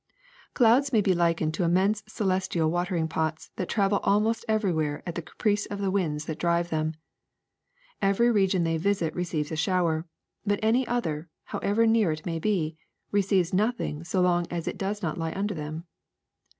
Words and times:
Clouds 0.55 0.91
may 0.91 0.99
be 0.99 1.13
likened 1.13 1.53
to 1.53 1.63
immense 1.63 2.01
celestial 2.07 2.71
wa 2.71 2.85
tering 2.85 3.07
pots 3.07 3.51
that 3.55 3.69
travel 3.69 3.99
almost 3.99 4.43
everywhere 4.47 5.03
at 5.05 5.13
the 5.13 5.21
caprice 5.21 5.67
of 5.67 5.77
the 5.77 5.91
winds 5.91 6.25
that 6.25 6.39
drive 6.39 6.71
them. 6.71 6.95
Every 8.01 8.31
region 8.31 8.63
they 8.63 8.77
visit 8.77 9.13
receives 9.13 9.51
a 9.51 9.55
shower; 9.55 10.07
but 10.43 10.59
any 10.63 10.87
other, 10.87 11.29
however 11.43 11.85
near 11.85 12.11
it 12.11 12.25
may 12.25 12.39
be, 12.39 12.77
receives 13.11 13.53
nothing 13.53 14.03
so 14.03 14.21
long 14.21 14.47
as 14.49 14.67
it 14.67 14.79
does 14.79 15.03
not 15.03 15.19
lie 15.19 15.33
under 15.33 15.53
them. 15.53 15.85